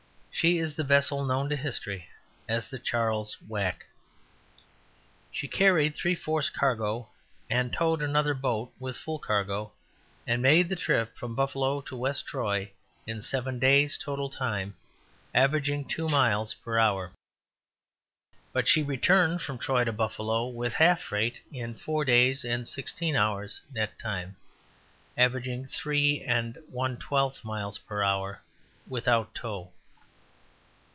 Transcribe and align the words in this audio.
She 0.33 0.57
is 0.57 0.75
the 0.75 0.83
vessel 0.83 1.23
known 1.23 1.49
to 1.49 1.55
history 1.55 2.09
as 2.49 2.67
the 2.67 2.79
Charles 2.79 3.37
Wack. 3.47 3.85
She 5.31 5.47
carried 5.47 5.93
three 5.93 6.15
fourths 6.15 6.49
cargo 6.49 7.09
and 7.47 7.71
towed 7.71 8.01
another 8.01 8.33
boat 8.33 8.73
with 8.79 8.97
full 8.97 9.19
cargo, 9.19 9.73
and 10.25 10.41
made 10.41 10.67
the 10.67 10.75
trip 10.75 11.15
from 11.15 11.35
Buffalo 11.35 11.79
to 11.81 11.95
West 11.95 12.25
Troy 12.25 12.71
in 13.05 13.21
seven 13.21 13.59
days, 13.59 13.99
total 13.99 14.29
time, 14.31 14.75
averaging 15.35 15.85
two 15.87 16.09
miles 16.09 16.55
per 16.55 16.79
hour. 16.79 17.11
But 18.51 18.67
she 18.67 18.81
returned 18.81 19.43
from 19.43 19.59
Troy 19.59 19.83
to 19.83 19.91
Buffalo, 19.93 20.47
with 20.47 20.73
half 20.73 21.01
freight, 21.03 21.39
in 21.53 21.75
four 21.75 22.03
days 22.03 22.43
and 22.43 22.67
sixteen 22.67 23.15
hours, 23.15 23.61
net 23.71 23.99
time; 23.99 24.37
averaging 25.15 25.67
three 25.67 26.23
and 26.23 26.57
one 26.71 26.97
twelfth 26.97 27.45
miles 27.45 27.77
per 27.77 28.01
hour, 28.01 28.41
without 28.87 29.35
tow. 29.35 29.71